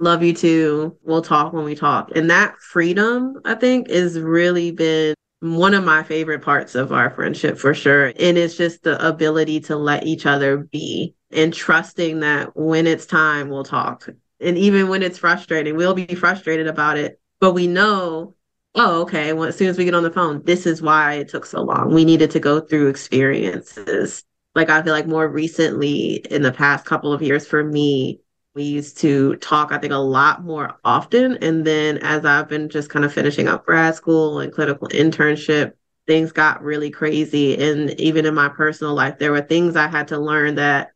[0.01, 0.97] Love you too.
[1.03, 2.13] We'll talk when we talk.
[2.15, 7.11] And that freedom, I think, has really been one of my favorite parts of our
[7.11, 8.07] friendship for sure.
[8.07, 13.07] And it's just the ability to let each other be and trusting that when it's
[13.07, 14.09] time, we'll talk.
[14.41, 18.35] And even when it's frustrating, we'll be frustrated about it, but we know,
[18.75, 21.29] oh, okay, well, as soon as we get on the phone, this is why it
[21.29, 21.93] took so long.
[21.93, 24.25] We needed to go through experiences.
[24.55, 28.21] Like I feel like more recently in the past couple of years for me,
[28.55, 31.37] we used to talk, I think, a lot more often.
[31.39, 35.73] And then as I've been just kind of finishing up grad school and clinical internship,
[36.07, 37.57] things got really crazy.
[37.63, 40.93] And even in my personal life, there were things I had to learn that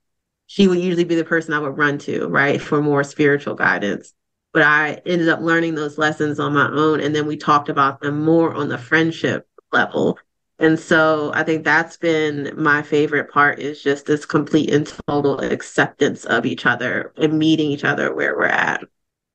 [0.46, 4.12] she would usually be the person I would run to, right, for more spiritual guidance.
[4.52, 7.00] But I ended up learning those lessons on my own.
[7.00, 10.18] And then we talked about them more on the friendship level.
[10.62, 15.40] And so I think that's been my favorite part is just this complete and total
[15.40, 18.84] acceptance of each other and meeting each other where we're at.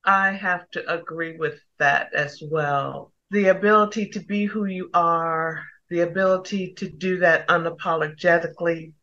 [0.06, 3.12] I have to agree with that as well.
[3.30, 8.94] The ability to be who you are, the ability to do that unapologetically,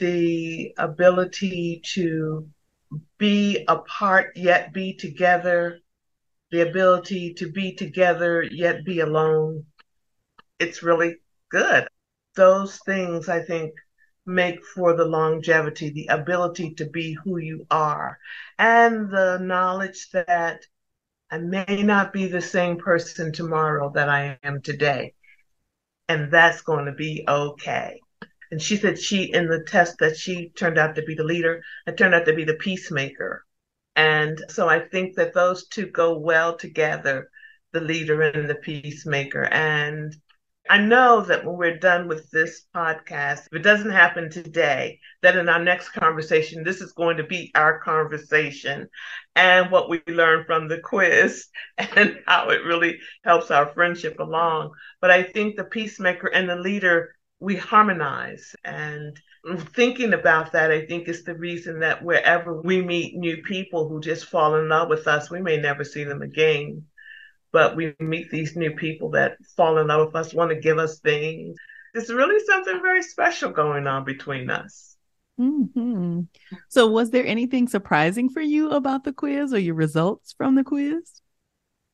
[0.00, 2.48] the ability to
[3.18, 5.78] be apart yet be together,
[6.50, 9.66] the ability to be together yet be alone.
[10.58, 11.18] It's really
[11.50, 11.88] good.
[12.36, 13.72] Those things, I think,
[14.26, 18.18] make for the longevity, the ability to be who you are,
[18.58, 20.60] and the knowledge that
[21.30, 25.14] I may not be the same person tomorrow that I am today.
[26.08, 28.00] And that's going to be okay.
[28.50, 31.62] And she said she, in the test, that she turned out to be the leader
[31.86, 33.44] and turned out to be the peacemaker.
[33.94, 37.28] And so I think that those two go well together
[37.72, 39.44] the leader and the peacemaker.
[39.44, 40.16] And
[40.68, 45.36] I know that when we're done with this podcast, if it doesn't happen today, that
[45.36, 48.88] in our next conversation, this is going to be our conversation
[49.34, 51.46] and what we learned from the quiz
[51.78, 54.72] and how it really helps our friendship along.
[55.00, 58.54] But I think the peacemaker and the leader, we harmonize.
[58.64, 59.18] And
[59.74, 64.00] thinking about that, I think is the reason that wherever we meet new people who
[64.00, 66.84] just fall in love with us, we may never see them again
[67.52, 70.78] but we meet these new people that fall in love with us, want to give
[70.78, 71.56] us things.
[71.94, 74.96] It's really something very special going on between us.
[75.40, 76.22] Mm-hmm.
[76.68, 80.64] So, was there anything surprising for you about the quiz or your results from the
[80.64, 81.22] quiz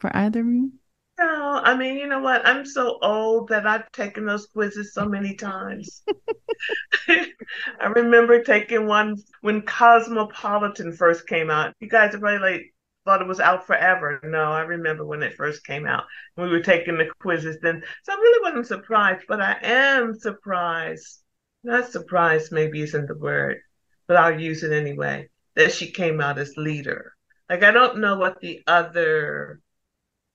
[0.01, 0.73] for either of you?
[1.19, 2.45] No, I mean, you know what?
[2.45, 6.03] I'm so old that I've taken those quizzes so many times.
[7.09, 11.75] I remember taking one when Cosmopolitan first came out.
[11.79, 12.74] You guys are probably like
[13.05, 14.21] thought it was out forever.
[14.25, 16.05] No, I remember when it first came out.
[16.37, 17.83] We were taking the quizzes then.
[18.03, 21.23] So I really wasn't surprised, but I am surprised.
[21.63, 23.59] Not surprised, maybe isn't the word,
[24.07, 25.29] but I'll use it anyway.
[25.57, 27.13] That she came out as leader.
[27.49, 29.61] Like, I don't know what the other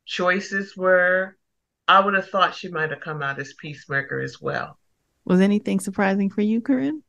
[0.05, 1.35] choices were.
[1.87, 4.77] I would have thought she might have come out as peacemaker as well.
[5.25, 7.01] Was anything surprising for you, Ca'ren?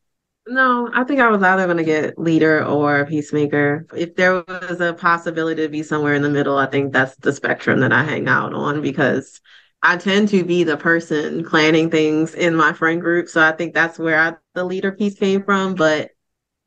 [0.47, 3.85] No, I think I was either going to get leader or peacemaker.
[3.95, 7.31] If there was a possibility to be somewhere in the middle, I think that's the
[7.31, 9.39] spectrum that I hang out on because
[9.83, 13.29] I tend to be the person planning things in my friend group.
[13.29, 15.75] So I think that's where I, the leader piece came from.
[15.75, 16.09] But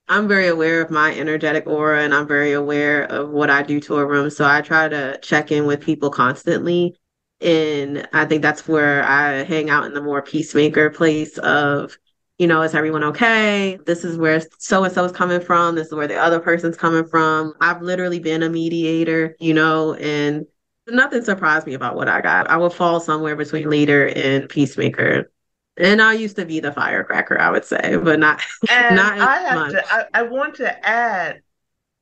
[0.08, 3.80] I'm very aware of my energetic aura and I'm very aware of what I do
[3.80, 4.30] to a room.
[4.30, 6.96] So I try to check in with people constantly.
[7.40, 11.98] And I think that's where I hang out in the more peacemaker place of
[12.38, 13.78] you know, is everyone okay?
[13.86, 15.74] This is where so and so is coming from.
[15.76, 17.54] This is where the other person's coming from.
[17.60, 20.46] I've literally been a mediator, you know, and
[20.88, 22.50] nothing surprised me about what I got.
[22.50, 25.30] I would fall somewhere between leader and peacemaker.
[25.76, 29.36] And I used to be the firecracker, I would say, but not and not I
[29.38, 29.72] have much.
[29.72, 31.42] to I, I want to add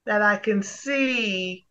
[0.07, 1.67] that I can see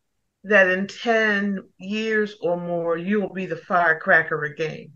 [0.45, 4.93] that in 10 years or more you will be the firecracker again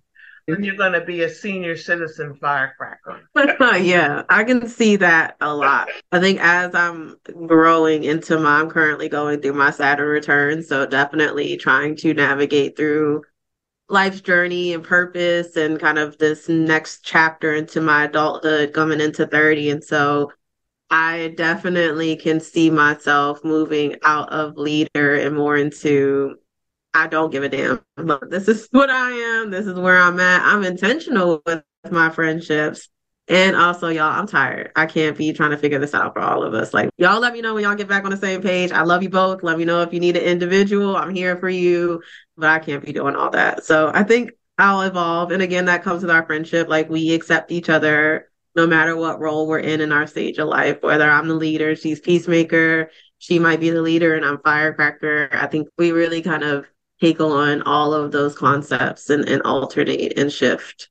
[0.47, 3.21] and you're going to be a senior citizen firecracker.
[3.81, 5.89] yeah, I can see that a lot.
[6.11, 7.15] I think as I'm
[7.47, 10.61] growing into my, I'm currently going through my Saturn return.
[10.61, 13.23] So definitely trying to navigate through
[13.89, 19.25] life's journey and purpose and kind of this next chapter into my adulthood coming into
[19.25, 19.71] 30.
[19.71, 20.31] And so
[20.91, 26.35] I definitely can see myself moving out of leader and more into
[26.95, 27.81] I don't give a damn.
[28.29, 29.51] This is what I am.
[29.51, 30.41] This is where I'm at.
[30.41, 32.87] I'm intentional with my friendships.
[33.27, 34.71] And also, y'all, I'm tired.
[34.75, 36.73] I can't be trying to figure this out for all of us.
[36.73, 38.71] Like, y'all let me know when y'all get back on the same page.
[38.71, 39.43] I love you both.
[39.43, 40.95] Let me know if you need an individual.
[40.95, 42.01] I'm here for you,
[42.37, 43.65] but I can't be doing all that.
[43.65, 45.31] So I think I'll evolve.
[45.31, 46.69] And again, that comes with our friendship.
[46.69, 50.47] Like, we accept each other no matter what role we're in in our stage of
[50.47, 55.27] life, whether I'm the leader, she's peacemaker, she might be the leader, and I'm firecracker.
[55.33, 56.65] I think we really kind of
[57.01, 60.89] take on all of those concepts and, and alternate and shift.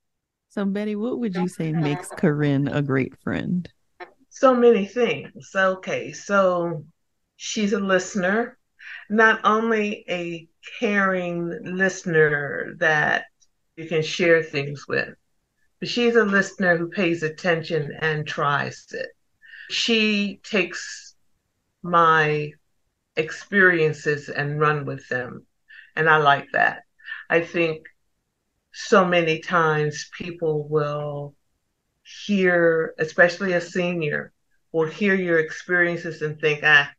[0.51, 3.69] So, Bettye, what would you say makes Ca'ren a great friend?
[4.29, 5.51] So many things.
[5.55, 6.85] Okay, so
[7.37, 8.59] she's a listener.
[9.09, 10.49] not only a
[10.79, 13.27] caring listener that
[13.77, 15.15] you can share things with,
[15.81, 19.09] but she's a listener who pays attention and tries it.
[19.71, 21.15] She takes
[21.83, 22.53] my
[23.17, 25.47] experiences and run with them.
[25.97, 26.83] And I like that.
[27.31, 27.87] I think
[28.73, 31.35] so many times people will
[32.27, 34.33] hear, especially a senior,
[34.73, 36.91] will hear your experiences and think, ah,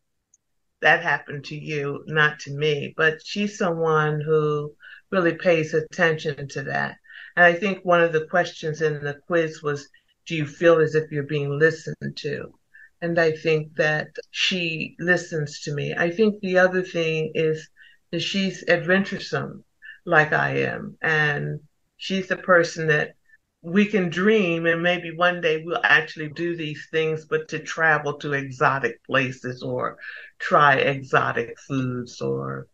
[0.81, 2.93] that happened to you, not to me.
[2.95, 4.73] But she's someone who
[5.11, 6.97] really pays attention to that.
[7.35, 9.89] And I think one of the questions in the quiz was,
[10.25, 12.53] do you feel as if you're being listened to?
[13.01, 15.93] And I think that she listens to me.
[15.93, 17.69] I think the other thing is
[18.11, 19.63] that she's adventuresome
[20.05, 20.97] like I am.
[21.01, 21.59] And
[21.97, 23.15] she's the person that
[23.61, 28.13] we can dream and maybe one day we'll actually do these things, but to travel
[28.19, 29.97] to exotic places or
[30.37, 32.67] try exotic foods or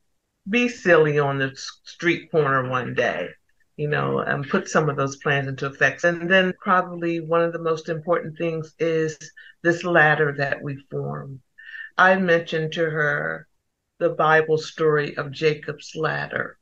[0.50, 1.52] be silly on the
[1.84, 3.30] street corner one day,
[3.78, 6.04] you know, and put some of those plans into effect.
[6.04, 9.18] And then probably one of the most important things is
[9.64, 11.42] this ladder that we form.
[11.98, 13.48] I mentioned to her
[14.02, 16.58] the Bible story of Jacob's ladder.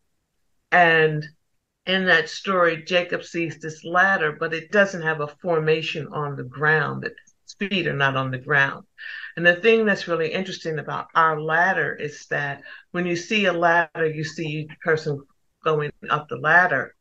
[0.73, 1.25] And
[1.85, 6.43] in that story, Jacob sees this ladder, but it doesn't have a formation on the
[6.43, 7.05] ground.
[7.05, 8.85] Its feet are not on the ground.
[9.37, 12.61] And the thing that's really interesting about our ladder is that
[12.91, 15.23] when you see a ladder, you see a person
[15.63, 16.93] going up the ladder.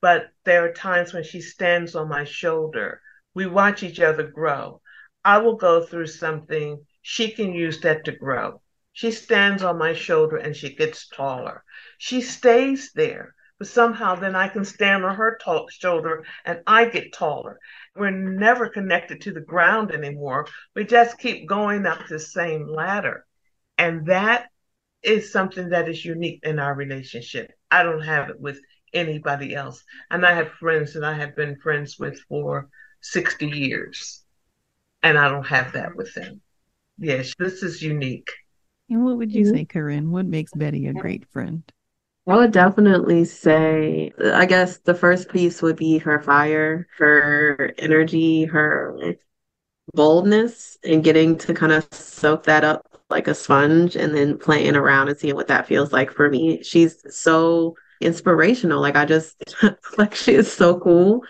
[0.00, 3.02] But there are times when she stands on my shoulder.
[3.34, 4.82] We watch each other grow.
[5.24, 8.59] I will go through something, she can use that to grow.
[8.92, 11.64] She stands on my shoulder and she gets taller.
[11.98, 16.86] She stays there but somehow then I can stand on her tall shoulder and I
[16.86, 17.60] get taller.
[17.94, 20.46] We're never connected to the ground anymore.
[20.74, 23.26] We just keep going up the same ladder.
[23.76, 24.48] And that
[25.02, 27.52] is something that is unique in our relationship.
[27.70, 28.58] I don't have it with
[28.94, 29.84] anybody else.
[30.10, 32.70] And I have friends that I have been friends with for
[33.02, 34.24] 60 years.
[35.02, 36.40] And I don't have that with them.
[36.96, 38.30] Yes, this is unique.
[38.90, 39.54] And what would you mm-hmm.
[39.54, 40.08] say, Ca'ren?
[40.08, 41.62] What makes Bettye a great friend?
[42.26, 48.44] I would definitely say, I guess the first piece would be her fire, her energy,
[48.44, 49.16] her
[49.94, 54.76] boldness, and getting to kind of soak that up like a sponge and then playing
[54.76, 56.62] around and seeing what that feels like for me.
[56.62, 58.80] She's so inspirational.
[58.80, 59.56] Like, I just,
[59.98, 61.22] like, she is so cool.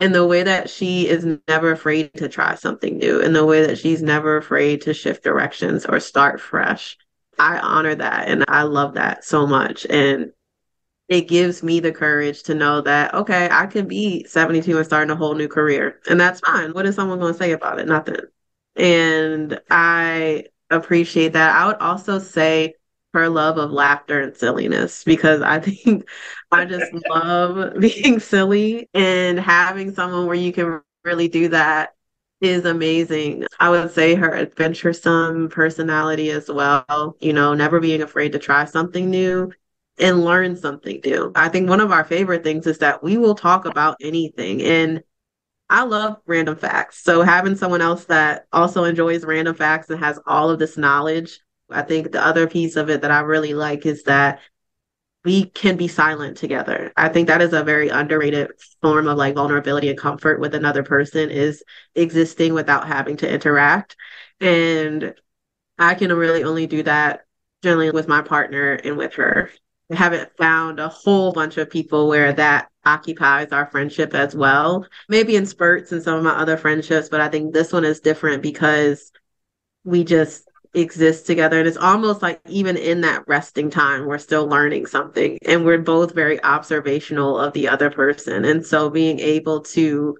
[0.00, 3.66] And the way that she is never afraid to try something new, and the way
[3.66, 6.98] that she's never afraid to shift directions or start fresh.
[7.38, 9.86] I honor that and I love that so much.
[9.88, 10.32] And
[11.08, 15.10] it gives me the courage to know that, okay, I can be 72 and starting
[15.10, 16.00] a whole new career.
[16.08, 16.72] And that's fine.
[16.72, 17.86] What is someone going to say about it?
[17.88, 18.16] Nothing.
[18.76, 21.54] And I appreciate that.
[21.54, 22.74] I would also say
[23.12, 26.08] her love of laughter and silliness because I think
[26.50, 31.93] I just love being silly and having someone where you can really do that
[32.44, 33.46] is amazing.
[33.58, 38.64] I would say her adventuresome personality as well, you know, never being afraid to try
[38.64, 39.50] something new
[39.98, 41.32] and learn something new.
[41.34, 44.62] I think one of our favorite things is that we will talk about anything.
[44.62, 45.02] And
[45.70, 47.02] I love random facts.
[47.02, 51.40] So having someone else that also enjoys random facts and has all of this knowledge,
[51.70, 54.40] I think the other piece of it that I really like is that
[55.24, 56.92] we can be silent together.
[56.96, 58.50] I think that is a very underrated
[58.82, 61.62] form of like vulnerability and comfort with another person is
[61.94, 63.96] existing without having to interact.
[64.40, 65.14] And
[65.78, 67.24] I can really only do that
[67.62, 69.50] generally with my partner and with her.
[69.90, 74.86] I haven't found a whole bunch of people where that occupies our friendship as well.
[75.08, 78.00] Maybe in spurts in some of my other friendships, but I think this one is
[78.00, 79.10] different because
[79.84, 81.58] we just exist together.
[81.58, 85.78] And it's almost like even in that resting time, we're still learning something and we're
[85.78, 88.44] both very observational of the other person.
[88.44, 90.16] And so being able to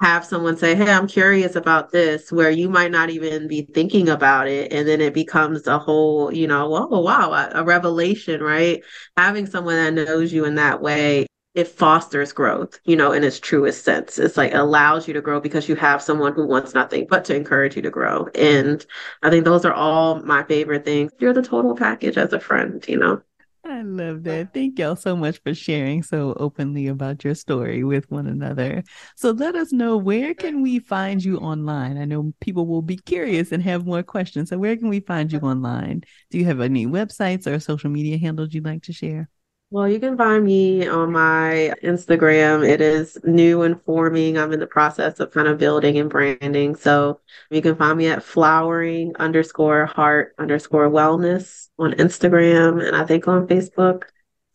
[0.00, 4.08] have someone say, Hey, I'm curious about this, where you might not even be thinking
[4.08, 4.72] about it.
[4.72, 8.82] And then it becomes a whole, you know, oh, wow, a, a revelation, right?
[9.16, 13.38] Having someone that knows you in that way, it fosters growth, you know, in its
[13.38, 14.18] truest sense.
[14.18, 17.36] It's like allows you to grow because you have someone who wants nothing but to
[17.36, 18.28] encourage you to grow.
[18.34, 18.84] And
[19.22, 21.12] I think those are all my favorite things.
[21.18, 23.22] You're the total package as a friend, you know.
[23.64, 24.52] I love that.
[24.52, 28.82] Thank y'all so much for sharing so openly about your story with one another.
[29.14, 31.96] So let us know where can we find you online?
[31.96, 34.50] I know people will be curious and have more questions.
[34.50, 36.02] So where can we find you online?
[36.30, 39.28] Do you have any websites or social media handles you'd like to share?
[39.72, 42.68] Well, you can find me on my Instagram.
[42.68, 44.36] It is new and forming.
[44.36, 46.74] I'm in the process of kind of building and branding.
[46.76, 47.20] So
[47.50, 53.26] you can find me at flowering underscore heart underscore wellness on Instagram and I think
[53.26, 54.02] on Facebook.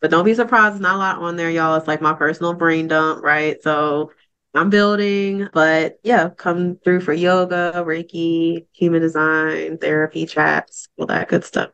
[0.00, 1.74] But don't be surprised, not a lot on there, y'all.
[1.74, 3.60] It's like my personal brain dump, right?
[3.60, 4.12] So
[4.54, 11.28] I'm building, but yeah, come through for yoga, Reiki, human design, therapy chats, all that
[11.28, 11.70] good stuff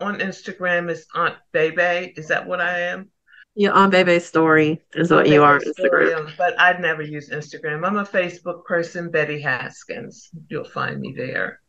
[0.00, 2.12] on Instagram is Aunt Bebe.
[2.16, 3.10] Is that what I am?
[3.54, 6.26] Yeah, Aunt Bebe's story is what Bebe you are on Instagram.
[6.26, 7.86] Um, but I'd never use Instagram.
[7.86, 10.30] I'm a Facebook person, Bettye Haskins.
[10.48, 11.60] You'll find me there.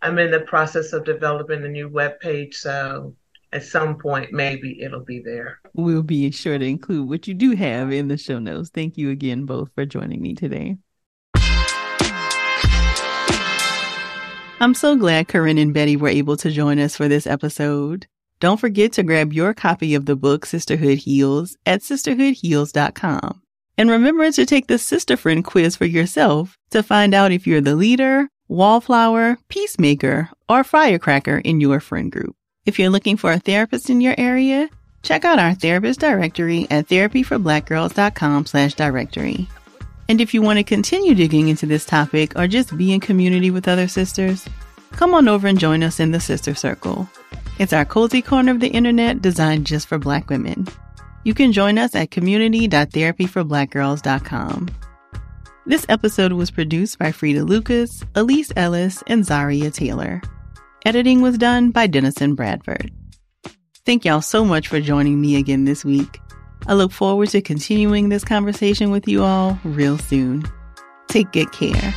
[0.00, 3.16] I'm in the process of developing a new web page, so
[3.52, 5.58] at some point maybe it'll be there.
[5.74, 8.70] We'll be sure to include what you do have in the show notes.
[8.70, 10.76] Thank you again both for joining me today.
[14.60, 18.08] I'm so glad Ca'ren and Bettye were able to join us for this episode.
[18.40, 23.42] Don't forget to grab your copy of the book Sisterhood Heals at sisterhoodheals.com.
[23.76, 27.60] And remember to take the Sister Friend quiz for yourself to find out if you're
[27.60, 32.34] the leader, wallflower, peacemaker, or firecracker in your friend group.
[32.66, 34.68] If you're looking for a therapist in your area,
[35.02, 39.46] check out our therapist directory at therapyforblackgirls.com slash directory.
[40.08, 43.50] And if you want to continue digging into this topic or just be in community
[43.50, 44.46] with other sisters,
[44.92, 47.06] come on over and join us in the Sister Circle.
[47.58, 50.66] It's our cozy corner of the internet designed just for Black women.
[51.24, 54.68] You can join us at community.therapyforblackgirls.com.
[55.66, 60.22] This episode was produced by Fredia Lucas, Ellice Ellis, and Zaria Taylor.
[60.86, 62.90] Editing was done by Dennison Bradford.
[63.84, 66.18] Thank y'all so much for joining me again this week.
[66.68, 70.44] I look forward to continuing this conversation with you all real soon.
[71.08, 71.94] Take good care.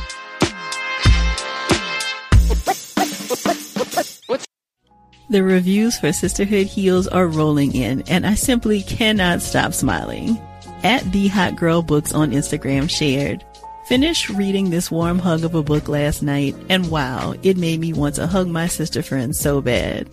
[5.28, 10.38] The reviews for Sisterhood Heals are rolling in, and I simply cannot stop smiling.
[10.82, 13.44] At the Hot Girl Books on Instagram shared,
[13.86, 17.92] Finished reading this warm hug of a book last night, and wow, it made me
[17.92, 20.08] want to hug my sister friend so bad.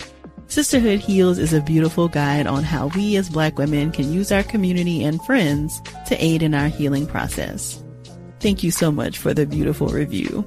[0.50, 4.42] Sisterhood Heals is a beautiful guide on how we as Black women can use our
[4.42, 7.84] community and friends to aid in our healing process.
[8.40, 10.44] Thank you so much for the beautiful review.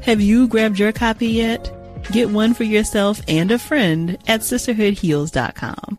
[0.00, 1.70] Have you grabbed your copy yet?
[2.12, 5.98] Get one for yourself and a friend at sisterhoodheals.com.